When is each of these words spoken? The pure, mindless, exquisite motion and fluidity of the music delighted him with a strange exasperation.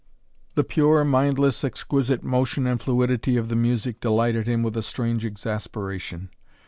The 0.55 0.63
pure, 0.63 1.05
mindless, 1.05 1.63
exquisite 1.63 2.23
motion 2.23 2.65
and 2.65 2.81
fluidity 2.81 3.37
of 3.37 3.49
the 3.49 3.55
music 3.55 3.99
delighted 3.99 4.47
him 4.47 4.63
with 4.63 4.75
a 4.75 4.81
strange 4.81 5.23
exasperation. 5.23 6.31